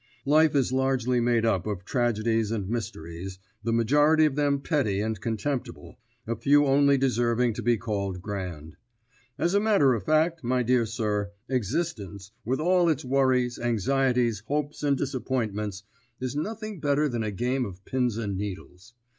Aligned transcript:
Life 0.25 0.55
is 0.55 0.73
largely 0.73 1.19
made 1.19 1.45
up 1.45 1.67
of 1.67 1.85
tragedies 1.85 2.49
and 2.49 2.67
mysteries, 2.67 3.37
the 3.63 3.71
majority 3.71 4.25
of 4.25 4.35
them 4.35 4.59
petty 4.59 4.99
and 4.99 5.21
contemptible, 5.21 5.99
a 6.25 6.35
few 6.35 6.65
only 6.65 6.97
deserving 6.97 7.53
to 7.53 7.61
be 7.61 7.77
called 7.77 8.19
grand. 8.19 8.77
As 9.37 9.53
a 9.53 9.59
matter 9.59 9.93
of 9.93 10.03
fact, 10.03 10.43
my 10.43 10.63
dear 10.63 10.87
sir, 10.87 11.29
existence, 11.49 12.31
with 12.43 12.59
all 12.59 12.89
its 12.89 13.05
worries, 13.05 13.59
anxieties, 13.59 14.39
hopes, 14.47 14.81
and 14.81 14.97
disappointments, 14.97 15.83
is 16.19 16.35
nothing 16.35 16.79
better 16.79 17.07
than 17.07 17.21
a 17.21 17.29
game 17.29 17.63
of 17.63 17.85
pins 17.85 18.17
and 18.17 18.35
needles. 18.35 18.95